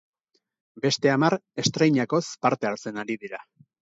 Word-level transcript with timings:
Beste 0.85 1.11
hamar 1.15 1.35
estreinakoz 1.65 2.25
parte 2.47 2.71
hartzen 2.71 2.99
ari 3.03 3.19
dira. 3.27 3.45